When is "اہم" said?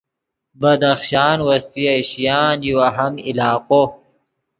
2.89-3.13